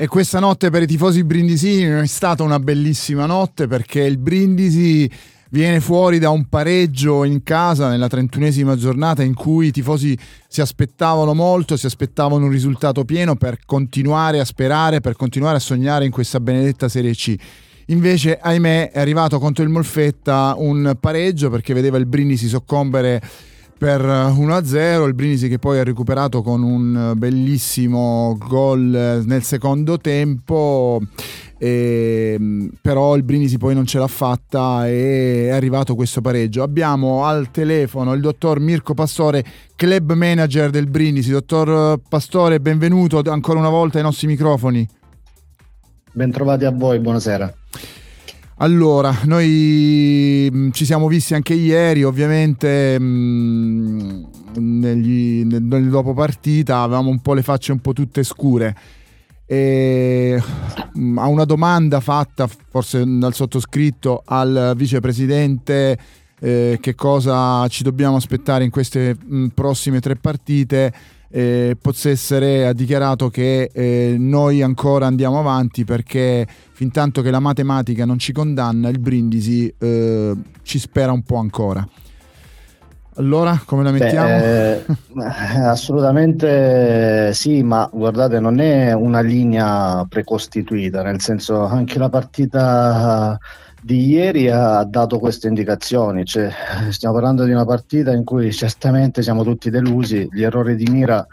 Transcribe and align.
E 0.00 0.06
questa 0.06 0.38
notte 0.38 0.70
per 0.70 0.82
i 0.82 0.86
tifosi 0.86 1.24
brindisini 1.24 1.84
non 1.88 2.02
è 2.02 2.06
stata 2.06 2.44
una 2.44 2.60
bellissima 2.60 3.26
notte 3.26 3.66
perché 3.66 4.02
il 4.02 4.16
Brindisi 4.16 5.10
viene 5.50 5.80
fuori 5.80 6.20
da 6.20 6.30
un 6.30 6.44
pareggio 6.44 7.24
in 7.24 7.42
casa 7.42 7.88
nella 7.88 8.06
trentunesima 8.06 8.76
giornata 8.76 9.24
in 9.24 9.34
cui 9.34 9.66
i 9.66 9.70
tifosi 9.72 10.16
si 10.46 10.60
aspettavano 10.60 11.34
molto, 11.34 11.76
si 11.76 11.86
aspettavano 11.86 12.44
un 12.44 12.52
risultato 12.52 13.04
pieno 13.04 13.34
per 13.34 13.58
continuare 13.66 14.38
a 14.38 14.44
sperare, 14.44 15.00
per 15.00 15.16
continuare 15.16 15.56
a 15.56 15.60
sognare 15.60 16.04
in 16.04 16.12
questa 16.12 16.38
benedetta 16.38 16.88
Serie 16.88 17.14
C. 17.14 17.34
Invece, 17.86 18.38
ahimè, 18.40 18.92
è 18.92 19.00
arrivato 19.00 19.40
contro 19.40 19.64
il 19.64 19.70
Molfetta 19.70 20.54
un 20.58 20.96
pareggio 21.00 21.50
perché 21.50 21.74
vedeva 21.74 21.98
il 21.98 22.06
Brindisi 22.06 22.46
soccombere 22.46 23.20
per 23.78 24.00
1-0, 24.02 25.06
il 25.06 25.14
Brindisi 25.14 25.48
che 25.48 25.60
poi 25.60 25.78
ha 25.78 25.84
recuperato 25.84 26.42
con 26.42 26.64
un 26.64 27.12
bellissimo 27.16 28.36
gol 28.36 29.22
nel 29.24 29.42
secondo 29.44 29.98
tempo, 29.98 31.00
e, 31.56 32.70
però 32.80 33.14
il 33.14 33.22
Brindisi 33.22 33.56
poi 33.56 33.74
non 33.74 33.86
ce 33.86 33.98
l'ha 33.98 34.08
fatta 34.08 34.88
e 34.88 35.46
è 35.46 35.50
arrivato 35.50 35.94
questo 35.94 36.20
pareggio. 36.20 36.64
Abbiamo 36.64 37.24
al 37.24 37.52
telefono 37.52 38.14
il 38.14 38.20
dottor 38.20 38.58
Mirko 38.58 38.94
Pastore, 38.94 39.44
club 39.76 40.12
manager 40.12 40.70
del 40.70 40.88
Brindisi. 40.88 41.30
Dottor 41.30 42.00
Pastore, 42.08 42.58
benvenuto 42.58 43.22
ancora 43.26 43.60
una 43.60 43.70
volta 43.70 43.98
ai 43.98 44.04
nostri 44.04 44.26
microfoni. 44.26 44.88
Bentrovati 46.10 46.64
a 46.64 46.72
voi, 46.72 46.98
buonasera. 46.98 47.54
Allora, 48.60 49.14
noi 49.24 50.48
mm, 50.52 50.70
ci 50.70 50.84
siamo 50.84 51.06
visti 51.06 51.32
anche 51.34 51.54
ieri, 51.54 52.02
ovviamente 52.02 52.98
mh, 52.98 53.04
mm, 54.58 54.80
negli, 54.80 55.44
nel 55.44 55.88
dopo 55.88 56.12
partita 56.12 56.80
avevamo 56.80 57.08
un 57.08 57.20
po' 57.20 57.34
le 57.34 57.42
facce 57.42 57.70
un 57.70 57.78
po' 57.78 57.92
tutte 57.92 58.24
scure. 58.24 58.74
E 59.46 60.42
mh, 60.92 61.00
mm, 61.00 61.18
a 61.18 61.28
una 61.28 61.44
domanda 61.44 62.00
fatta 62.00 62.48
forse 62.48 63.04
dal 63.06 63.32
sottoscritto 63.32 64.22
al 64.24 64.72
vicepresidente 64.76 65.96
eh, 66.40 66.78
che 66.80 66.94
cosa 66.96 67.66
ci 67.68 67.84
dobbiamo 67.84 68.16
aspettare 68.16 68.64
in 68.64 68.70
queste 68.70 69.16
mh, 69.16 69.46
prossime 69.54 70.00
tre 70.00 70.16
partite 70.16 70.92
eh, 71.30 71.76
Pozzessere 71.80 72.66
ha 72.66 72.72
dichiarato 72.72 73.28
che 73.28 73.70
eh, 73.72 74.16
noi 74.18 74.62
ancora 74.62 75.06
andiamo 75.06 75.38
avanti 75.38 75.84
perché 75.84 76.46
fin 76.72 76.90
tanto 76.90 77.22
che 77.22 77.30
la 77.30 77.40
matematica 77.40 78.04
non 78.04 78.18
ci 78.18 78.32
condanna, 78.32 78.88
il 78.88 78.98
Brindisi 78.98 79.72
eh, 79.78 80.34
ci 80.62 80.78
spera 80.78 81.12
un 81.12 81.22
po' 81.22 81.36
ancora. 81.36 81.86
Allora, 83.18 83.60
come 83.64 83.82
la 83.82 83.90
mettiamo? 83.90 84.28
Beh, 84.28 84.76
eh, 84.76 84.84
assolutamente 85.66 87.32
sì, 87.34 87.64
ma 87.64 87.88
guardate, 87.92 88.38
non 88.38 88.60
è 88.60 88.92
una 88.92 89.20
linea 89.20 90.06
precostituita, 90.08 91.02
nel 91.02 91.20
senso 91.20 91.64
anche 91.64 91.98
la 91.98 92.08
partita 92.08 93.36
di 93.82 94.06
ieri 94.06 94.48
ha 94.50 94.84
dato 94.84 95.18
queste 95.18 95.48
indicazioni, 95.48 96.24
cioè, 96.24 96.48
stiamo 96.90 97.14
parlando 97.14 97.44
di 97.44 97.50
una 97.50 97.64
partita 97.64 98.12
in 98.12 98.22
cui 98.22 98.52
certamente 98.52 99.20
siamo 99.22 99.42
tutti 99.42 99.68
delusi, 99.68 100.28
gli 100.30 100.44
errori 100.44 100.76
di 100.76 100.88
mira 100.88 101.26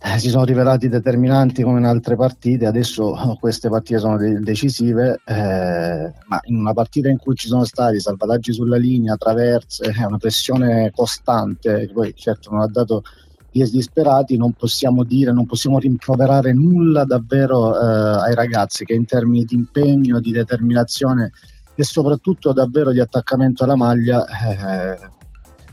eh, 0.00 0.18
si 0.18 0.28
sono 0.28 0.44
rivelati 0.44 0.88
determinanti 0.88 1.62
come 1.62 1.80
in 1.80 1.84
altre 1.84 2.14
partite, 2.14 2.66
adesso 2.66 3.36
queste 3.40 3.68
partite 3.68 3.98
sono 3.98 4.16
de- 4.16 4.38
decisive, 4.38 5.20
eh, 5.24 6.12
ma 6.26 6.40
in 6.44 6.56
una 6.56 6.72
partita 6.72 7.08
in 7.08 7.18
cui 7.18 7.34
ci 7.34 7.48
sono 7.48 7.64
stati 7.64 7.98
salvataggi 7.98 8.52
sulla 8.52 8.76
linea, 8.76 9.16
traverse, 9.16 9.92
una 10.06 10.18
pressione 10.18 10.92
costante, 10.94 11.86
che 11.86 11.92
poi 11.92 12.14
certo 12.14 12.50
non 12.50 12.60
ha 12.60 12.68
dato 12.68 13.02
piesi 13.50 13.72
disperati, 13.72 14.36
non 14.36 14.52
possiamo 14.52 15.02
dire, 15.02 15.32
non 15.32 15.46
possiamo 15.46 15.80
rimproverare 15.80 16.52
nulla 16.52 17.04
davvero 17.04 17.74
eh, 17.74 18.28
ai 18.28 18.34
ragazzi 18.34 18.84
che 18.84 18.94
in 18.94 19.04
termini 19.04 19.44
di 19.44 19.56
impegno, 19.56 20.20
di 20.20 20.30
determinazione 20.30 21.32
e 21.74 21.82
soprattutto 21.82 22.52
davvero 22.52 22.92
di 22.92 23.00
attaccamento 23.00 23.64
alla 23.64 23.76
maglia 23.76 24.24
eh, 24.26 25.16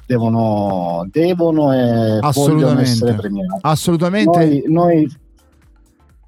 devono, 0.05 1.07
devono 1.11 1.73
e 1.73 2.19
vogliono 2.33 2.79
essere 2.79 3.13
premiati. 3.13 3.59
Assolutamente. 3.61 4.37
Noi, 4.37 4.63
noi 4.67 5.17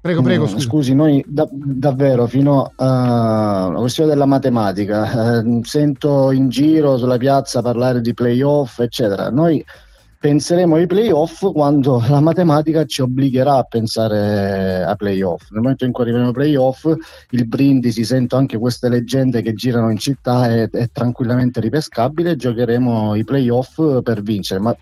Prego, 0.00 0.22
prego. 0.22 0.48
Mm, 0.48 0.58
scusi, 0.58 0.94
noi 0.94 1.24
da, 1.26 1.46
davvero 1.50 2.26
fino 2.28 2.72
alla 2.76 3.74
questione 3.78 4.08
della 4.08 4.26
matematica, 4.26 5.40
eh, 5.40 5.60
sento 5.64 6.30
in 6.30 6.48
giro 6.48 6.96
sulla 6.96 7.16
piazza 7.16 7.62
parlare 7.62 8.00
di 8.00 8.14
playoff, 8.14 8.78
eccetera. 8.78 9.28
Noi 9.30 9.62
penseremo 10.20 10.74
ai 10.74 10.86
playoff 10.86 11.52
quando 11.52 12.02
la 12.08 12.20
matematica 12.20 12.84
ci 12.84 13.02
obbligherà 13.02 13.56
a 13.56 13.62
pensare 13.62 14.82
a 14.82 14.94
playoff. 14.96 15.50
Nel 15.50 15.62
momento 15.62 15.84
in 15.84 15.92
cui 15.92 16.02
arriveremo 16.02 16.30
ai 16.30 16.34
playoff, 16.34 16.92
il 17.30 17.46
Brindisi, 17.46 18.04
sento 18.04 18.36
anche 18.36 18.58
queste 18.58 18.88
leggende 18.88 19.42
che 19.42 19.54
girano 19.54 19.90
in 19.90 19.98
città, 19.98 20.48
è, 20.48 20.68
è 20.70 20.88
tranquillamente 20.90 21.60
ripescabile. 21.60 22.36
Giocheremo 22.36 23.14
i 23.14 23.24
playoff 23.24 24.02
per 24.02 24.22
vincere. 24.22 24.60
Ma 24.60 24.76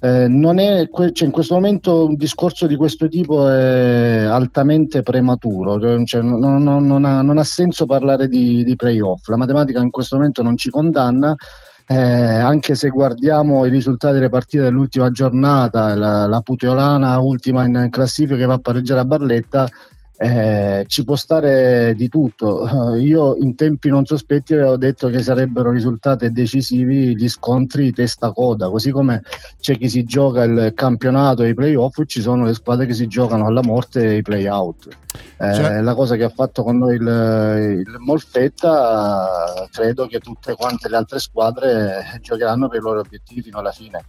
eh, 0.00 0.28
non 0.28 0.58
è, 0.58 0.88
cioè, 0.90 1.26
in 1.26 1.32
questo 1.32 1.54
momento 1.54 2.06
un 2.06 2.16
discorso 2.16 2.66
di 2.66 2.76
questo 2.76 3.08
tipo 3.08 3.48
è 3.48 4.24
altamente 4.24 5.02
prematuro, 5.02 6.04
cioè, 6.04 6.20
non, 6.20 6.62
non, 6.62 6.86
non, 6.86 7.04
ha, 7.04 7.22
non, 7.22 7.38
ha, 7.38 7.44
senso 7.44 7.86
parlare 7.86 8.28
di, 8.28 8.62
di 8.62 8.76
playoff. 8.76 9.26
La 9.28 9.36
matematica 9.36 9.80
in 9.80 9.90
questo 9.90 10.16
momento 10.16 10.42
non 10.42 10.56
ci 10.56 10.70
condanna 10.70 11.34
eh, 11.86 11.96
anche 11.96 12.74
se 12.74 12.88
guardiamo 12.88 13.64
i 13.66 13.70
risultati 13.70 14.14
delle 14.14 14.28
partite 14.28 14.64
dell'ultima 14.64 15.10
giornata, 15.10 15.94
la, 15.94 16.26
la 16.26 16.40
Puteolana 16.40 17.18
ultima 17.18 17.64
in 17.64 17.88
classifica 17.90 18.36
che 18.36 18.46
va 18.46 18.54
a 18.54 18.58
pareggiare 18.58 19.00
a 19.00 19.04
Barletta, 19.04 19.68
eh, 20.22 20.84
ci 20.86 21.04
può 21.04 21.16
stare 21.16 21.94
di 21.96 22.08
tutto. 22.08 22.94
Io 22.96 23.36
in 23.36 23.56
tempi 23.56 23.88
non 23.88 24.06
sospetti 24.06 24.54
avevo 24.54 24.76
detto 24.76 25.08
che 25.08 25.20
sarebbero 25.20 25.70
risultati 25.70 26.30
decisivi 26.30 27.16
gli 27.16 27.28
scontri 27.28 27.92
testa-coda, 27.92 28.68
così 28.68 28.90
come 28.90 29.22
c'è 29.60 29.76
chi 29.76 29.88
si 29.88 30.04
gioca 30.04 30.44
il 30.44 30.72
campionato 30.74 31.42
e 31.42 31.48
i 31.48 31.54
playoff, 31.54 32.02
ci 32.06 32.20
sono 32.20 32.44
le 32.44 32.54
squadre 32.54 32.86
che 32.86 32.94
si 32.94 33.08
giocano 33.08 33.46
alla 33.46 33.62
morte 33.62 34.04
e 34.04 34.16
i 34.18 34.22
play-out. 34.22 34.88
Eh, 35.38 35.54
cioè... 35.54 35.80
La 35.80 35.94
cosa 35.94 36.14
che 36.14 36.24
ha 36.24 36.28
fatto 36.28 36.62
con 36.62 36.78
noi 36.78 36.94
il, 36.94 37.84
il 37.84 37.96
Molfetta, 37.98 39.66
credo 39.72 40.06
che 40.06 40.20
tutte 40.20 40.54
quante 40.54 40.88
le 40.88 40.96
altre 40.96 41.18
squadre 41.18 42.18
giocheranno 42.20 42.68
per 42.68 42.78
i 42.78 42.82
loro 42.82 43.00
obiettivi 43.00 43.42
fino 43.42 43.58
alla 43.58 43.72
fine. 43.72 44.04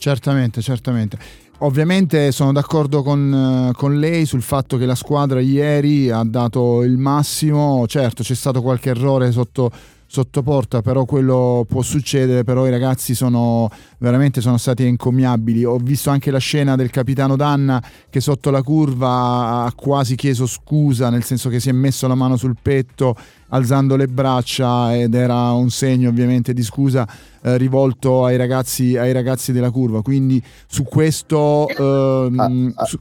Certamente, 0.00 0.62
certamente. 0.62 1.18
Ovviamente 1.58 2.32
sono 2.32 2.52
d'accordo 2.52 3.02
con, 3.02 3.68
eh, 3.68 3.76
con, 3.76 3.98
lei 3.98 4.24
sul 4.24 4.40
fatto 4.40 4.78
che 4.78 4.86
la 4.86 4.94
squadra 4.94 5.40
ieri 5.40 6.08
ha 6.08 6.22
dato 6.24 6.82
il 6.82 6.96
massimo, 6.96 7.86
certo 7.86 8.22
c'è 8.22 8.34
stato 8.34 8.62
qualche 8.62 8.88
errore 8.88 9.30
sotto, 9.30 9.70
sotto 10.12 10.42
porta, 10.42 10.82
però 10.82 11.04
quello 11.04 11.64
può 11.68 11.82
succedere, 11.82 12.42
però 12.42 12.66
i 12.66 12.70
ragazzi 12.70 13.14
sono 13.14 13.70
veramente 13.98 14.40
sono 14.40 14.56
stati 14.56 14.84
encomiabili. 14.84 15.64
Ho 15.64 15.76
visto 15.76 16.10
anche 16.10 16.32
la 16.32 16.38
scena 16.38 16.74
del 16.74 16.90
capitano 16.90 17.36
Danna 17.36 17.80
che 18.10 18.20
sotto 18.20 18.50
la 18.50 18.60
curva 18.60 19.62
ha 19.64 19.72
quasi 19.72 20.16
chiesto 20.16 20.46
scusa, 20.46 21.10
nel 21.10 21.22
senso 21.22 21.48
che 21.48 21.60
si 21.60 21.68
è 21.68 21.72
messo 21.72 22.08
la 22.08 22.16
mano 22.16 22.36
sul 22.36 22.56
petto 22.60 23.14
alzando 23.50 23.94
le 23.94 24.08
braccia 24.08 24.96
ed 24.96 25.14
era 25.14 25.52
un 25.52 25.70
segno 25.70 26.08
ovviamente 26.08 26.52
di 26.52 26.62
scusa 26.62 27.06
eh, 27.42 27.56
rivolto 27.56 28.24
ai 28.24 28.36
ragazzi, 28.36 28.96
ai 28.96 29.12
ragazzi, 29.12 29.52
della 29.52 29.70
curva. 29.70 30.02
Quindi 30.02 30.42
su 30.66 30.82
questo... 30.82 31.68
Ehm, 31.68 32.72
ah, 32.74 32.82
ah. 32.82 32.84
Su, 32.84 32.98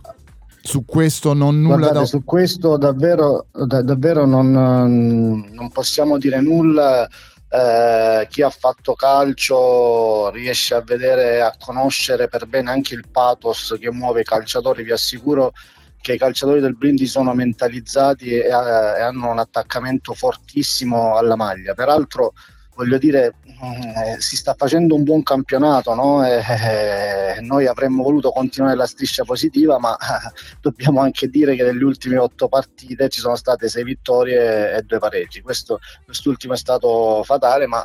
su 0.70 0.86
questo 0.86 1.34
non 1.34 1.62
nulla 1.62 1.78
Guardate, 1.78 2.00
da... 2.00 2.06
su 2.06 2.24
questo 2.24 2.78
davvero, 2.78 3.48
da, 3.52 3.82
davvero 3.82 4.28
non, 4.28 4.52
non, 4.52 5.72
possiamo 5.72 6.20
dire 6.20 6.40
nulla. 6.42 7.10
Eh, 7.52 8.28
chi 8.30 8.44
ha 8.44 8.52
fatto 8.52 8.94
calcio 8.94 10.30
riesce 10.30 10.76
a 10.76 10.82
vedere 10.82 11.42
a 11.42 11.56
conoscere 11.60 12.28
per 12.28 12.46
bene 12.46 12.70
anche 12.70 12.94
il 12.94 13.06
pathos 13.12 13.76
che 13.80 13.92
muove 13.92 14.22
i 14.22 14.24
calciatori. 14.24 14.84
Vi 14.84 14.92
assicuro 14.92 15.54
che 16.00 16.14
i 16.14 16.20
calciatori 16.20 16.60
del 16.62 16.76
Brindisi 16.76 17.10
sono 17.10 17.34
mentalizzati 17.34 18.30
e, 18.30 18.46
e 18.46 18.52
hanno 18.52 19.32
un 19.32 19.40
attaccamento 19.40 20.14
fortissimo 20.14 21.16
alla 21.16 21.36
maglia. 21.36 21.74
Peraltro 21.74 22.34
voglio 22.80 22.98
dire, 22.98 23.36
eh, 23.44 24.22
si 24.22 24.38
sta 24.38 24.54
facendo 24.58 24.96
un 24.96 25.04
buon 25.04 25.22
campionato, 25.22 25.94
no? 25.94 26.26
e, 26.26 26.38
eh, 26.38 27.42
noi 27.42 27.68
avremmo 27.68 28.04
voluto 28.04 28.32
continuare 28.32 28.78
la 28.78 28.86
striscia 28.86 29.26
positiva, 29.26 29.78
ma 29.80 29.98
eh, 29.98 30.32
dobbiamo 30.62 31.02
anche 31.02 31.28
dire 31.28 31.56
che 31.56 31.64
nelle 31.64 31.84
ultime 31.84 32.18
otto 32.18 32.48
partite 32.48 33.10
ci 33.10 33.20
sono 33.20 33.36
state 33.36 33.68
sei 33.68 33.84
vittorie 33.84 34.78
e 34.78 34.82
due 34.84 34.98
pareggi. 34.98 35.42
Questo, 35.42 35.80
quest'ultimo 36.06 36.54
è 36.54 36.58
stato 36.58 37.22
fatale, 37.26 37.68
ma 37.68 37.84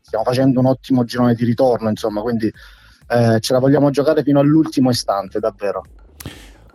stiamo 0.00 0.24
facendo 0.24 0.58
un 0.58 0.66
ottimo 0.66 1.04
girone 1.04 1.34
di 1.34 1.44
ritorno, 1.44 1.88
insomma, 1.88 2.20
quindi 2.20 2.52
eh, 3.08 3.38
ce 3.38 3.52
la 3.52 3.60
vogliamo 3.60 3.90
giocare 3.90 4.24
fino 4.24 4.40
all'ultimo 4.40 4.90
istante, 4.90 5.38
davvero. 5.38 5.84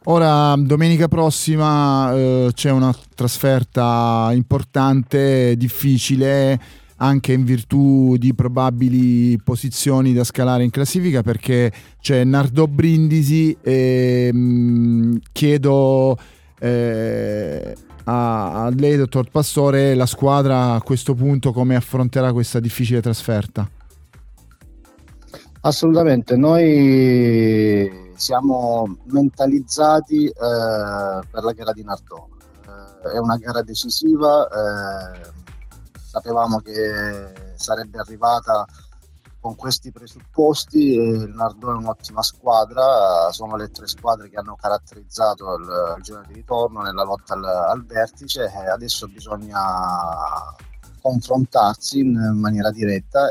Ora, 0.06 0.56
domenica 0.58 1.10
prossima 1.10 2.14
eh, 2.14 2.52
c'è 2.54 2.72
una 2.72 2.96
trasferta 3.14 4.30
importante, 4.31 5.58
difficile 5.58 6.86
anche 6.98 7.34
in 7.34 7.44
virtù 7.44 8.16
di 8.18 8.34
probabili 8.34 9.40
posizioni 9.44 10.14
da 10.14 10.24
scalare 10.24 10.64
in 10.64 10.70
classifica 10.70 11.22
perché 11.22 11.72
c'è 12.00 12.24
Nardò 12.24 12.66
Brindisi 12.68 13.58
e 13.62 14.32
mh, 14.34 15.18
chiedo 15.32 16.18
eh, 16.60 17.76
a 18.10 18.72
lei, 18.74 18.96
dottor 18.96 19.30
Pastore, 19.30 19.94
la 19.94 20.06
squadra 20.06 20.74
a 20.74 20.82
questo 20.82 21.14
punto 21.14 21.52
come 21.52 21.76
affronterà 21.76 22.32
questa 22.32 22.60
difficile 22.60 23.02
trasferta? 23.02 23.70
Assolutamente, 25.62 26.38
noi 26.38 28.12
siamo 28.16 28.98
mentalizzati 29.12 30.28
eh, 30.28 30.34
per 30.34 31.44
la 31.44 31.52
gara 31.52 31.74
di 31.74 31.84
Nardò. 31.84 32.28
Eh, 32.66 33.12
è 33.16 33.18
una 33.18 33.36
gara 33.36 33.62
decisiva, 33.62 34.48
eh, 34.48 35.20
sapevamo 36.18 36.60
che 36.60 37.54
sarebbe 37.56 38.00
arrivata 38.00 38.66
con 39.40 39.56
questi 39.56 39.92
presupposti 39.92 40.94
il 40.96 41.31
Nardò 41.34 41.72
è 41.72 41.78
un'ottima 41.78 42.22
squadra, 42.22 43.30
sono 43.31 43.56
le 43.56 43.69
tre 43.69 43.88
squadre 43.88 44.30
che 44.30 44.38
hanno 44.38 44.56
caratterizzato 44.56 45.56
il, 45.56 45.96
il 45.98 46.04
giorno 46.04 46.25
di 46.28 46.34
ritorno 46.34 46.81
nella 46.81 47.04
lotta 47.04 47.36
al, 47.36 47.46
al 47.46 47.86
vertice 47.86 48.52
e 48.52 48.69
adesso 48.69 49.08
bisogna 49.08 49.60
confrontarsi 51.02 52.00
in 52.00 52.14
maniera 52.34 52.72
diretta. 52.72 53.30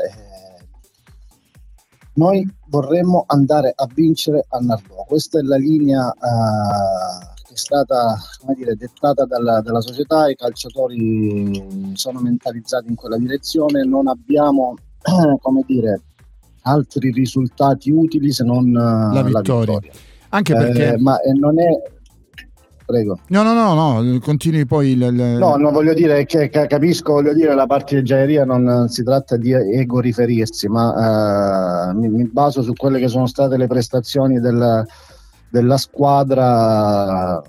noi 2.13 2.49
vorremmo 2.67 3.25
andare 3.27 3.73
a 3.75 3.85
vincere 3.93 4.45
a 4.47 4.59
Nardò, 4.59 5.03
questa 5.03 5.39
è 5.39 5.43
la 5.43 5.57
linea 5.57 6.11
che 6.13 7.26
è 7.57 7.59
stata 7.59 8.15
dire, 8.55 8.75
dettata 8.75 9.25
dalla, 9.25 9.61
dalla 9.61 9.81
società, 9.81 10.29
i 10.29 10.35
calciatori 10.35 11.91
sono 11.93 12.19
mentalizzati 12.19 12.87
in 12.87 12.95
quella 12.95 13.17
direzione, 13.17 13.83
non 13.83 14.07
abbiamo 14.07 14.75
come 15.41 15.63
dire, 15.65 16.01
altri 16.61 17.11
risultati 17.11 17.89
utili 17.89 18.31
se 18.31 18.43
non 18.43 18.71
la 18.71 19.23
vittoria. 19.23 19.31
La 19.31 19.39
vittoria. 19.39 19.91
Anche 20.29 20.53
perché... 20.53 20.93
Eh, 20.93 20.97
ma 20.99 21.17
non 21.33 21.59
è... 21.59 21.95
Prego. 22.85 23.19
No, 23.27 23.43
no, 23.43 23.51
no, 23.51 23.73
no, 23.73 24.19
continui 24.21 24.65
poi. 24.65 24.91
Il, 24.91 25.01
il... 25.01 25.13
No, 25.13 25.57
non 25.57 25.73
voglio 25.73 25.93
dire 25.93 26.25
che 26.25 26.47
capisco, 26.47 27.13
voglio 27.13 27.33
dire, 27.33 27.53
la 27.53 27.65
partigianeria 27.65 28.45
non 28.45 28.87
si 28.87 29.03
tratta 29.03 29.35
di 29.35 29.51
ego 29.51 29.99
riferirsi, 29.99 30.69
ma 30.69 31.89
uh, 31.91 31.97
mi, 31.97 32.07
mi, 32.07 32.23
baso 32.29 32.61
su 32.61 32.71
quelle 32.71 32.99
che 32.99 33.09
sono 33.09 33.27
state 33.27 33.57
le 33.57 33.67
prestazioni 33.67 34.39
del, 34.39 34.85
della 35.49 35.77
squadra 35.77 37.41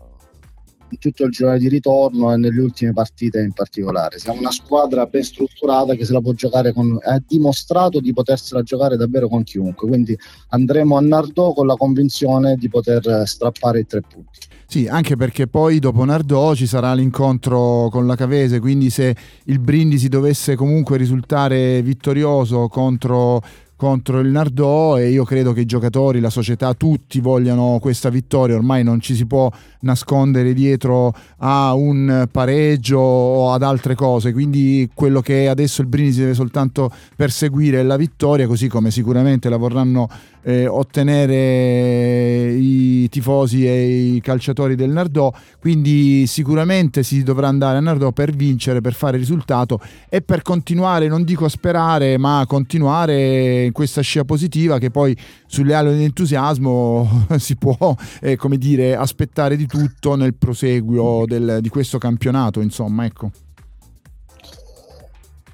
in 0.91 0.99
tutto 0.99 1.25
il 1.25 1.31
girone 1.31 1.59
di 1.59 1.69
ritorno 1.69 2.33
e 2.33 2.37
nelle 2.37 2.61
ultime 2.61 2.93
partite 2.93 3.41
in 3.41 3.53
particolare. 3.53 4.19
Siamo 4.19 4.41
una 4.41 4.51
squadra 4.51 5.07
ben 5.07 5.23
strutturata 5.23 5.95
che 5.95 6.05
se 6.05 6.13
la 6.13 6.21
può 6.21 6.33
giocare 6.33 6.73
con, 6.73 6.99
ha 7.03 7.23
dimostrato 7.27 8.01
di 8.01 8.13
potersela 8.13 8.63
giocare 8.63 8.97
davvero 8.97 9.29
con 9.29 9.43
chiunque, 9.43 9.89
quindi 9.89 10.19
andremo 10.49 10.97
a 10.97 11.01
Nardò 11.01 11.53
con 11.53 11.67
la 11.67 11.75
convinzione 11.75 12.57
di 12.57 12.69
poter 12.69 13.23
strappare 13.27 13.81
i 13.81 13.87
tre 13.87 14.01
punti. 14.01 14.39
Sì, 14.71 14.87
anche 14.87 15.17
perché 15.17 15.47
poi 15.47 15.79
dopo 15.79 16.05
Nardò 16.05 16.55
ci 16.55 16.67
sarà 16.67 16.93
l'incontro 16.93 17.89
con 17.91 18.07
la 18.07 18.17
Cavese, 18.17 18.61
quindi 18.61 18.91
se 18.91 19.17
il 19.45 19.59
Brindisi 19.61 20.09
dovesse 20.09 20.57
comunque 20.57 20.99
risultare 20.99 21.81
vittorioso 21.81 22.69
contro 22.69 23.43
contro 23.79 24.19
il 24.19 24.29
Nardò 24.29 24.99
e 24.99 25.09
io 25.09 25.23
credo 25.23 25.53
che 25.53 25.61
i 25.61 25.65
giocatori, 25.65 26.19
la 26.19 26.31
società, 26.31 26.75
tutti 26.75 27.21
vogliano 27.21 27.79
questa 27.81 28.09
vittoria, 28.11 28.57
ormai 28.57 28.83
non 28.83 28.99
ci 28.99 29.15
si 29.15 29.25
può 29.25 29.49
nascondere 29.83 30.53
dietro 30.53 31.15
a 31.37 31.73
un 31.75 32.27
pareggio 32.29 32.99
o 32.99 33.53
ad 33.53 33.63
altre 33.63 33.95
cose, 33.95 34.33
quindi 34.33 34.91
quello 34.93 35.21
che 35.21 35.49
adesso 35.49 35.81
il 35.83 35.87
Brindisi 35.87 36.19
deve 36.19 36.35
soltanto 36.35 36.91
perseguire 37.15 37.79
è 37.79 37.85
la 37.85 37.97
vittoria, 37.97 38.49
così 38.49 38.67
come 38.67 38.91
sicuramente 38.91 39.49
la 39.49 39.57
vorranno 39.57 40.09
eh, 40.43 40.67
ottenere 40.67 42.51
i 42.53 43.09
tifosi 43.09 43.67
e 43.67 44.15
i 44.15 44.21
calciatori 44.21 44.75
del 44.75 44.91
Nardò, 44.91 45.33
quindi 45.61 46.27
sicuramente 46.27 47.05
si 47.05 47.23
dovrà 47.23 47.47
andare 47.47 47.79
a 47.79 47.81
Nardò 47.81 48.11
per 48.11 48.33
vincere, 48.33 48.81
per 48.81 48.95
fare 48.95 49.19
risultato 49.19 49.79
e 50.09 50.21
per 50.23 50.43
continuare, 50.43 51.07
non 51.07 51.23
dico 51.23 51.45
a 51.45 51.49
sperare, 51.49 52.19
ma 52.19 52.41
a 52.41 52.47
continuare 52.47 53.68
in 53.69 53.73
questa 53.73 54.01
scia 54.01 54.25
positiva 54.25 54.79
che 54.79 54.91
poi 54.91 55.17
sulle 55.47 55.75
ali 55.75 55.91
dell'entusiasmo 55.91 57.27
si 57.39 57.57
può, 57.57 57.95
eh, 58.21 58.37
come 58.37 58.59
dire, 58.59 58.97
aspettare 58.97 59.57
di 59.57 59.67
tutto 59.67 60.17
nel 60.17 60.35
proseguio 60.35 61.25
del, 61.27 61.59
di 61.61 61.69
questo 61.69 61.99
campionato, 61.99 62.61
insomma, 62.61 63.05
ecco. 63.05 63.31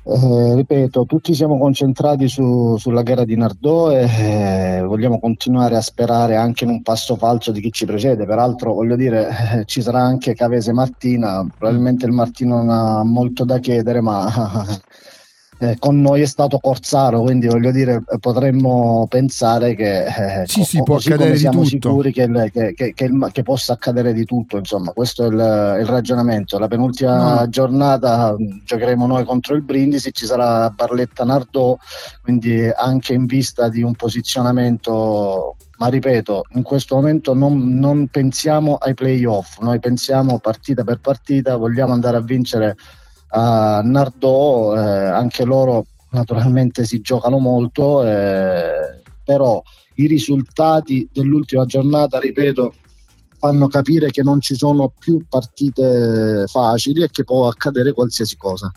Eh, 0.06 0.54
ripeto, 0.56 1.06
tutti 1.06 1.32
siamo 1.34 1.56
concentrati 1.56 2.28
su, 2.28 2.76
sulla 2.76 3.00
gara 3.00 3.24
di 3.24 3.36
Nardò 3.36 3.90
e 3.90 4.04
eh, 4.04 4.82
vogliamo 4.82 5.18
continuare 5.18 5.76
a 5.76 5.80
sperare 5.80 6.36
anche 6.36 6.64
in 6.64 6.70
un 6.70 6.82
passo 6.82 7.16
falso 7.16 7.52
di 7.52 7.62
chi 7.62 7.72
ci 7.72 7.86
precede. 7.86 8.26
Peraltro, 8.26 8.74
voglio 8.74 8.96
dire, 8.96 9.28
eh, 9.28 9.64
ci 9.64 9.80
sarà 9.80 10.00
anche 10.02 10.34
Cavese 10.34 10.74
Martina. 10.74 11.46
Probabilmente 11.56 12.04
il 12.04 12.12
Martino 12.12 12.56
non 12.56 12.68
ha 12.68 13.02
molto 13.02 13.46
da 13.46 13.58
chiedere, 13.58 14.02
ma 14.02 14.30
eh, 15.58 15.76
con 15.78 16.00
noi 16.00 16.22
è 16.22 16.26
stato 16.26 16.58
Corsaro, 16.58 17.22
quindi 17.22 17.46
voglio 17.46 17.70
dire, 17.70 18.02
potremmo 18.20 19.06
pensare 19.08 19.74
che 19.74 20.04
eh, 20.04 20.46
sì, 20.46 20.64
sì, 20.64 20.82
può 20.82 20.96
accadere 20.96 21.36
siamo 21.36 21.62
di 21.62 21.70
tutto. 21.70 21.88
sicuri 21.88 22.12
che, 22.12 22.50
che, 22.52 22.92
che, 22.94 23.10
che, 23.32 23.42
possa 23.42 23.74
accadere 23.74 24.12
di 24.12 24.24
tutto, 24.24 24.56
insomma, 24.56 24.92
questo 24.92 25.24
è 25.24 25.28
il, 25.28 25.78
il 25.80 25.86
ragionamento. 25.86 26.58
La 26.58 26.68
penultima 26.68 27.40
no. 27.40 27.48
giornata 27.48 28.34
giocheremo 28.64 29.06
noi 29.06 29.24
contro 29.24 29.54
il 29.54 29.62
Brindisi, 29.62 30.12
ci 30.12 30.26
sarà 30.26 30.70
Barletta 30.70 31.24
Nardò, 31.24 31.76
quindi 32.22 32.68
anche 32.74 33.14
in 33.14 33.26
vista 33.26 33.68
di 33.68 33.82
un 33.82 33.94
posizionamento 33.94 35.56
ma 35.76 35.88
ripeto, 35.88 36.44
in 36.52 36.62
questo 36.62 36.94
momento 36.94 37.34
non, 37.34 37.78
non 37.78 38.06
pensiamo 38.06 38.76
ai 38.76 38.94
playoff, 38.94 39.58
noi 39.58 39.80
pensiamo 39.80 40.38
partita 40.38 40.84
per 40.84 41.00
partita, 41.00 41.56
vogliamo 41.56 41.92
andare 41.92 42.16
a 42.16 42.20
vincere 42.20 42.76
a 43.36 43.80
Nardò, 43.82 44.76
eh, 44.76 45.06
anche 45.06 45.44
loro 45.44 45.86
naturalmente 46.10 46.84
si 46.84 47.00
giocano 47.00 47.38
molto, 47.38 48.04
eh, 48.04 49.02
però 49.24 49.60
i 49.96 50.06
risultati 50.06 51.08
dell'ultima 51.12 51.64
giornata, 51.64 52.20
ripeto, 52.20 52.74
fanno 53.36 53.66
capire 53.66 54.10
che 54.10 54.22
non 54.22 54.40
ci 54.40 54.54
sono 54.54 54.92
più 54.96 55.24
partite 55.28 56.44
facili 56.46 57.02
e 57.02 57.10
che 57.10 57.24
può 57.24 57.48
accadere 57.48 57.92
qualsiasi 57.92 58.36
cosa. 58.36 58.70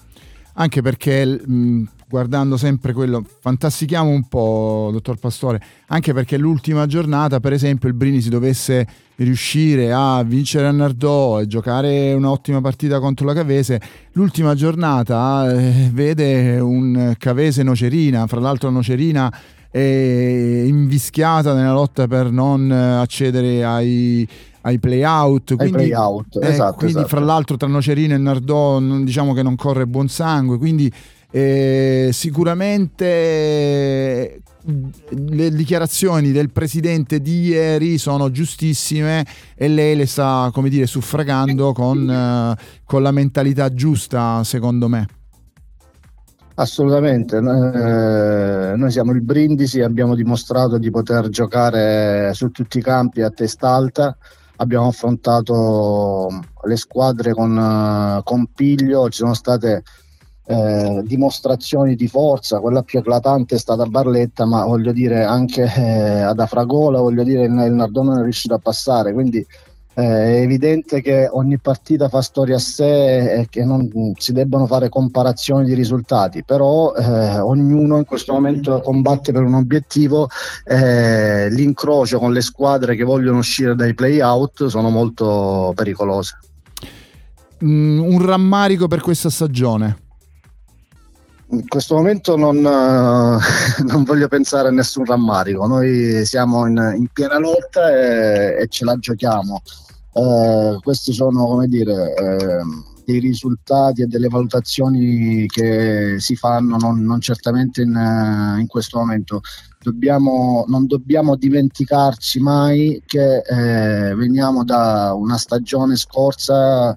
Anche 0.54 0.82
perché 0.82 1.26
mh, 1.26 1.84
guardando 2.10 2.56
sempre 2.56 2.94
quello, 2.94 3.24
fantastichiamo 3.42 4.10
un 4.10 4.28
po', 4.28 4.90
dottor 4.94 5.18
Pastore, 5.18 5.62
anche 5.88 6.14
perché 6.14 6.38
l'ultima 6.38 6.86
giornata, 6.86 7.40
per 7.40 7.54
esempio, 7.54 7.90
il 7.90 7.96
Brindisi 7.96 8.30
dovesse 8.30 8.88
riuscire 9.18 9.92
a 9.92 10.24
vincere 10.24 10.68
a 10.68 10.72
Nardò 10.72 11.42
e 11.42 11.48
giocare 11.48 12.14
un'ottima 12.14 12.62
partita 12.62 13.00
contro 13.00 13.26
la 13.26 13.34
Cavese, 13.34 13.82
l'ultima 14.14 14.56
giornata 14.56 15.52
eh, 15.52 15.90
vede 15.92 16.60
un 16.60 17.14
Cavese 17.18 17.64
Nocerina, 17.64 18.26
fra 18.28 18.40
l'altro 18.40 18.70
Nocerina 18.70 19.34
è 19.70 20.64
invischiata 20.66 21.54
nella 21.54 21.74
lotta 21.74 22.08
per 22.08 22.32
non 22.32 22.72
accedere 22.72 23.66
ai, 23.66 24.28
ai 24.62 24.80
play-out. 24.80 25.56
Quindi, 25.56 25.76
play 25.76 25.94
out, 25.94 26.38
eh, 26.42 26.48
esatto, 26.48 26.76
quindi 26.76 27.00
esatto. 27.00 27.08
fra 27.10 27.20
l'altro 27.20 27.58
tra 27.58 27.68
Nocerino 27.68 28.14
e 28.14 28.18
Nardò 28.18 28.80
diciamo 28.80 29.34
che 29.34 29.44
non 29.44 29.56
corre 29.56 29.86
buon 29.86 30.08
sangue, 30.08 30.58
quindi 30.58 30.92
eh, 31.32 32.10
sicuramente 32.12 34.42
le 34.68 35.52
dichiarazioni 35.52 36.32
del 36.32 36.52
presidente 36.52 37.22
di 37.22 37.48
ieri 37.48 37.98
sono 37.98 38.32
giustissime 38.32 39.26
e 39.56 39.68
lei 39.70 39.96
le 39.96 40.06
sta, 40.06 40.50
come 40.54 40.70
dire, 40.70 40.86
suffragando 40.86 41.72
con, 41.72 42.10
eh, 42.10 42.56
con 42.84 43.02
la 43.02 43.12
mentalità 43.12 43.74
giusta, 43.74 44.44
secondo 44.44 44.88
me. 44.88 45.06
Assolutamente, 46.56 47.38
eh, 47.38 48.74
noi 48.76 48.92
siamo 48.92 49.12
il 49.12 49.22
Brindisi, 49.22 49.82
abbiamo 49.82 50.16
dimostrato 50.16 50.80
di 50.80 50.90
poter 50.90 51.30
giocare 51.30 52.34
su 52.34 52.50
tutti 52.50 52.80
i 52.80 52.82
campi 52.82 53.22
a 53.22 53.30
testa 53.30 53.70
alta, 53.70 54.18
abbiamo 54.56 54.88
affrontato 54.88 56.30
le 56.64 56.76
squadre 56.76 57.34
con, 57.34 58.22
con 58.24 58.48
piglio, 58.56 59.08
ci 59.10 59.20
sono 59.20 59.36
state 59.36 59.84
eh, 60.50 61.02
dimostrazioni 61.04 61.96
di 61.96 62.08
forza, 62.08 62.62
quella 62.62 62.82
più 62.82 63.00
eclatante 63.00 63.56
è 63.56 63.60
stata 63.60 63.86
Barletta, 63.86 64.46
ma 64.46 64.64
voglio 64.64 64.94
dire 64.94 65.24
anche 65.24 65.64
eh, 65.64 66.22
ad 66.22 66.40
Afragola, 66.40 67.02
voglio 67.02 67.24
dire 67.24 67.44
il, 67.44 67.52
Nardone 67.52 68.10
non 68.10 68.20
è 68.20 68.24
riuscito 68.24 68.54
a 68.54 68.60
passare, 68.60 69.12
quindi 69.12 69.40
eh, 69.40 70.04
è 70.04 70.42
evidente 70.42 71.02
che 71.02 71.28
ogni 71.30 71.58
partita 71.58 72.08
fa 72.08 72.22
storia 72.22 72.56
a 72.56 72.60
sé 72.60 73.40
e 73.40 73.48
che 73.50 73.66
non 73.66 73.90
si 74.16 74.32
debbano 74.32 74.68
fare 74.68 74.88
comparazioni 74.88 75.66
di 75.66 75.74
risultati, 75.74 76.46
però 76.46 76.94
eh, 76.94 77.40
ognuno 77.40 77.98
in 77.98 78.06
questo 78.06 78.32
momento 78.32 78.80
combatte 78.80 79.34
per 79.34 79.42
un 79.42 79.56
obiettivo, 79.56 80.30
eh, 80.64 81.50
l'incrocio 81.50 82.20
con 82.20 82.32
le 82.32 82.42
squadre 82.42 82.96
che 82.96 83.04
vogliono 83.04 83.40
uscire 83.40 83.76
dai 83.76 83.94
play-out 83.94 84.68
sono 84.68 84.90
molto 84.90 85.74
pericolose. 85.76 86.38
Mm, 87.66 88.00
un 88.00 88.26
rammarico 88.26 88.88
per 88.88 89.02
questa 89.02 89.30
stagione? 89.30 90.06
In 91.50 91.68
questo 91.68 91.96
momento 91.96 92.36
non, 92.36 92.58
uh, 92.58 93.40
non, 93.86 94.04
voglio 94.04 94.28
pensare 94.28 94.68
a 94.68 94.72
nessun 94.72 95.06
rammarico, 95.06 95.66
noi 95.66 96.26
siamo 96.26 96.66
in, 96.68 96.94
in 96.98 97.08
piena 97.14 97.40
lotta 97.40 97.90
e, 97.90 98.62
e, 98.62 98.68
ce 98.68 98.86
la 98.86 98.98
giochiamo. 98.98 99.62
Uh, 100.14 100.80
questi 100.82 101.14
sono, 101.14 101.46
come 101.46 101.68
dire, 101.68 101.94
uh, 101.94 102.96
dei 103.06 103.20
risultati 103.20 104.02
e 104.02 104.08
delle 104.08 104.28
valutazioni 104.28 105.46
che 105.48 106.16
si 106.18 106.36
fanno, 106.36 106.76
non, 106.76 107.02
non 107.04 107.22
certamente 107.22 107.82
in, 107.82 108.58
in, 108.60 108.68
questo 108.68 108.98
momento. 108.98 109.40
Dobbiamo, 109.80 110.66
non 110.68 110.88
dobbiamo 110.88 111.38
dimenticarci 111.38 112.42
mai 112.42 113.02
che 113.06 113.38
eh, 113.38 114.14
veniamo 114.16 114.66
da 114.66 115.14
una 115.14 115.38
stagione 115.38 115.96
scorsa 115.96 116.92
eh, 116.92 116.96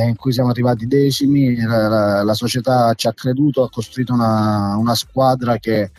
in 0.00 0.16
cui 0.16 0.32
siamo 0.32 0.50
arrivati 0.50 0.86
decimi, 0.86 1.56
la, 1.56 1.88
la, 1.88 2.22
la, 2.22 2.34
società 2.34 2.94
ci 2.94 3.06
ha 3.06 3.12
creduto, 3.12 3.62
ha 3.62 3.68
costruito 3.68 4.14
una, 4.14 4.76
una 4.76 4.94
squadra 4.94 5.58
che 5.58 5.90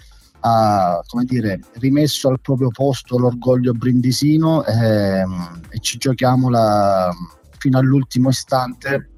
ha 0.46 1.02
dire, 1.26 1.60
rimesso 1.74 2.28
al 2.28 2.42
proprio 2.42 2.70
posto 2.70 3.18
l'orgoglio 3.18 3.74
brindisino 3.74 4.66
e, 4.66 5.24
e 5.70 5.80
ci 5.80 5.98
giochiamo 5.98 6.50
la, 6.50 7.10
fino 7.58 7.78
all'ultimo 7.78 8.30
istante 8.30 9.10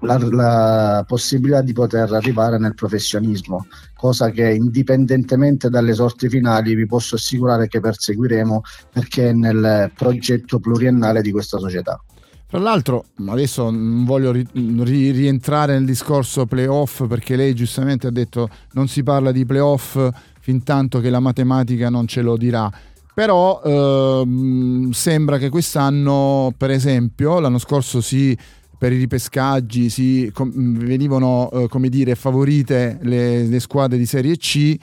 la, 0.00 0.18
la, 0.18 1.04
possibilità 1.06 1.62
di 1.62 1.72
poter 1.72 2.12
arrivare 2.12 2.58
nel 2.58 2.74
professionismo, 2.74 3.66
cosa 3.94 4.30
che 4.30 4.52
indipendentemente 4.52 5.68
dalle 5.68 5.94
sorti 5.94 6.28
finali 6.28 6.74
vi 6.74 6.86
posso 6.86 7.16
assicurare 7.16 7.68
che 7.68 7.80
perseguiremo 7.80 8.62
perché 8.92 9.30
è 9.30 9.32
nel 9.32 9.90
progetto 9.94 10.60
pluriennale 10.60 11.20
di 11.22 11.30
questa 11.30 11.58
società. 11.58 12.00
Tra 12.48 12.58
l'altro, 12.60 13.04
adesso 13.26 13.68
non 13.70 14.06
voglio 14.06 14.32
ri- 14.32 14.46
ri- 14.52 15.10
rientrare 15.10 15.74
nel 15.74 15.84
discorso 15.84 16.46
playoff 16.46 17.06
perché 17.06 17.36
lei 17.36 17.54
giustamente 17.54 18.06
ha 18.06 18.10
detto 18.10 18.48
non 18.72 18.88
si 18.88 19.02
parla 19.02 19.32
di 19.32 19.44
playoff 19.44 19.98
fin 20.40 20.62
tanto 20.62 21.00
che 21.00 21.10
la 21.10 21.20
matematica 21.20 21.90
non 21.90 22.06
ce 22.06 22.22
lo 22.22 22.38
dirà. 22.38 22.72
Però 23.12 23.60
ehm, 23.62 24.92
sembra 24.92 25.36
che 25.36 25.50
quest'anno, 25.50 26.54
per 26.56 26.70
esempio, 26.70 27.38
l'anno 27.38 27.58
scorso 27.58 28.00
si 28.00 28.34
per 28.78 28.92
i 28.92 28.96
ripescaggi 28.96 29.90
si 29.90 30.30
com- 30.32 30.78
venivano 30.78 31.50
eh, 31.50 31.88
dire 31.90 32.14
favorite 32.14 32.98
le, 33.02 33.44
le 33.44 33.60
squadre 33.60 33.98
di 33.98 34.06
Serie 34.06 34.36
C 34.38 34.74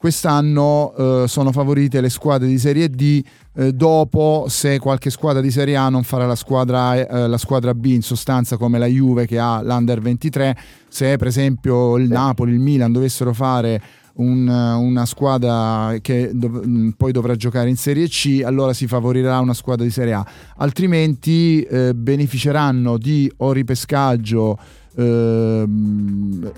Quest'anno 0.00 0.94
eh, 0.96 1.28
sono 1.28 1.52
favorite 1.52 2.00
le 2.00 2.08
squadre 2.08 2.48
di 2.48 2.56
Serie 2.58 2.88
D, 2.88 3.22
eh, 3.54 3.72
dopo 3.74 4.46
se 4.48 4.78
qualche 4.78 5.10
squadra 5.10 5.42
di 5.42 5.50
Serie 5.50 5.76
A 5.76 5.90
non 5.90 6.04
farà 6.04 6.24
la 6.24 6.36
squadra, 6.36 6.94
eh, 6.94 7.28
la 7.28 7.36
squadra 7.36 7.74
B 7.74 7.84
in 7.84 8.00
sostanza 8.00 8.56
come 8.56 8.78
la 8.78 8.86
Juve 8.86 9.26
che 9.26 9.38
ha 9.38 9.60
l'Under 9.60 10.00
23, 10.00 10.56
se 10.88 11.18
per 11.18 11.26
esempio 11.26 11.98
il 11.98 12.08
Napoli, 12.08 12.52
il 12.52 12.60
Milan 12.60 12.92
dovessero 12.92 13.34
fare 13.34 13.82
un, 14.14 14.48
una 14.48 15.04
squadra 15.04 15.94
che 16.00 16.30
dov- 16.32 16.66
mm, 16.66 16.88
poi 16.96 17.12
dovrà 17.12 17.36
giocare 17.36 17.68
in 17.68 17.76
Serie 17.76 18.08
C, 18.08 18.40
allora 18.42 18.72
si 18.72 18.86
favorirà 18.86 19.38
una 19.40 19.52
squadra 19.52 19.84
di 19.84 19.90
Serie 19.90 20.14
A, 20.14 20.26
altrimenti 20.56 21.60
eh, 21.60 21.92
beneficeranno 21.94 22.96
di 22.96 23.30
o 23.36 23.52
ripescaggio 23.52 24.58
Ehm, 24.96 26.50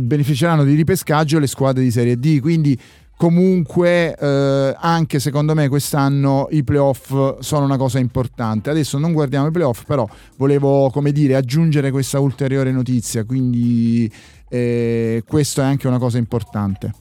beneficeranno 0.00 0.64
di 0.64 0.74
ripescaggio 0.74 1.38
le 1.38 1.46
squadre 1.46 1.82
di 1.82 1.90
Serie 1.90 2.18
D, 2.18 2.40
quindi 2.40 2.78
comunque 3.16 4.14
eh, 4.14 4.74
anche 4.78 5.18
secondo 5.20 5.54
me 5.54 5.68
quest'anno 5.68 6.48
i 6.50 6.62
playoff 6.62 7.38
sono 7.40 7.64
una 7.64 7.78
cosa 7.78 7.98
importante. 7.98 8.70
Adesso 8.70 8.98
non 8.98 9.12
guardiamo 9.12 9.46
i 9.46 9.50
playoff, 9.50 9.84
però 9.84 10.06
volevo 10.36 10.90
come 10.90 11.12
dire 11.12 11.34
aggiungere 11.34 11.90
questa 11.90 12.20
ulteriore 12.20 12.72
notizia, 12.72 13.24
quindi 13.24 14.10
eh, 14.48 15.22
questo 15.26 15.62
è 15.62 15.64
anche 15.64 15.86
una 15.88 15.98
cosa 15.98 16.18
importante. 16.18 16.92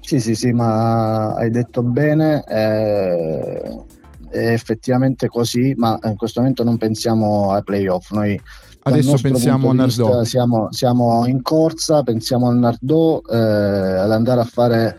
Sì, 0.00 0.18
sì, 0.20 0.34
sì, 0.34 0.50
ma 0.52 1.34
hai 1.34 1.50
detto 1.50 1.82
bene. 1.82 2.44
Eh, 2.46 3.84
è 4.30 4.52
effettivamente 4.52 5.28
così, 5.28 5.74
ma 5.76 5.98
in 6.04 6.16
questo 6.16 6.40
momento 6.40 6.64
non 6.64 6.78
pensiamo 6.78 7.52
ai 7.52 7.62
playoff. 7.62 8.10
Noi 8.12 8.40
Adesso 8.82 9.16
pensiamo 9.20 9.70
a 9.70 9.74
Nardò. 9.74 10.24
Siamo, 10.24 10.68
siamo, 10.72 11.26
in 11.26 11.42
corsa, 11.42 12.02
pensiamo 12.02 12.48
al 12.48 12.56
Nardò, 12.56 13.20
eh, 13.30 13.36
ad 13.36 14.10
andare 14.10 14.40
a 14.40 14.44
fare 14.44 14.98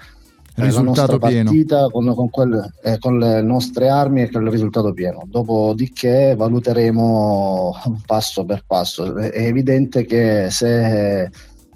eh, 0.56 0.64
risultato 0.64 1.14
la 1.14 1.18
partita 1.18 1.88
con, 1.90 2.14
con, 2.14 2.30
quel, 2.30 2.74
eh, 2.84 3.00
con, 3.00 3.18
le 3.18 3.42
nostre 3.42 3.90
armi 3.90 4.22
e 4.22 4.32
con 4.32 4.44
il 4.44 4.52
risultato 4.52 4.94
pieno. 4.94 5.24
Dopodiché 5.28 6.36
valuteremo 6.38 7.76
passo 8.06 8.46
per 8.46 8.64
passo. 8.68 9.16
È 9.16 9.46
evidente 9.46 10.06
che 10.06 10.48
se 10.50 11.30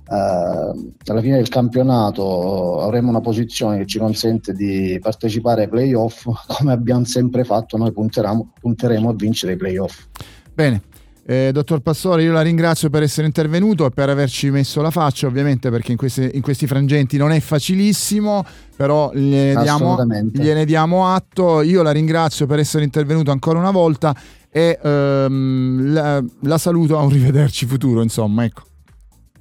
Uh, 0.08 0.94
alla 1.08 1.20
fine 1.20 1.38
del 1.38 1.50
campionato 1.50 2.80
avremo 2.82 3.10
una 3.10 3.22
posizione 3.22 3.80
che 3.80 3.86
ci 3.88 3.98
consente 3.98 4.54
di 4.54 5.00
partecipare 5.02 5.64
ai 5.64 5.68
playoff 5.68 6.28
come 6.46 6.74
abbiamo 6.74 7.06
sempre 7.06 7.44
fatto 7.44 7.76
noi 7.76 7.92
punteremo 7.92 9.10
a 9.10 9.14
vincere 9.16 9.54
i 9.54 9.56
playoff 9.56 10.06
bene 10.54 10.84
eh, 11.28 11.50
dottor 11.52 11.80
Pastore, 11.80 12.22
io 12.22 12.32
la 12.32 12.42
ringrazio 12.42 12.92
per 12.92 13.02
essere 13.02 13.26
intervenuto 13.26 13.88
e 13.88 13.90
per 13.90 14.10
averci 14.10 14.52
messo 14.52 14.82
la 14.82 14.92
faccia, 14.92 15.26
ovviamente 15.26 15.72
perché 15.72 15.92
in, 15.92 15.98
queste, 15.98 16.30
in 16.32 16.42
questi 16.42 16.68
frangenti 16.68 17.18
non 17.18 17.32
è 17.32 17.40
facilissimo, 17.40 18.46
però 18.76 19.12
gliene 19.12 19.60
diamo, 19.60 19.98
gliene 20.32 20.66
diamo, 20.66 21.08
atto. 21.08 21.62
Io 21.62 21.82
la 21.82 21.90
ringrazio 21.90 22.46
per 22.46 22.60
essere 22.60 22.84
intervenuto 22.84 23.32
ancora 23.32 23.58
una 23.58 23.72
volta 23.72 24.16
e 24.52 24.80
ehm, 24.80 25.94
la, 25.94 26.24
la 26.42 26.58
saluto 26.60 26.96
a 27.00 27.02
un 27.02 27.10
rivederci 27.10 27.66
futuro, 27.66 28.04
insomma, 28.04 28.44
ecco. 28.44 28.62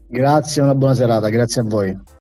Grazie, 0.09 0.63
una 0.63 0.75
buona 0.75 0.95
serata, 0.95 1.29
grazie 1.29 1.61
a 1.61 1.65
voi. 1.65 2.13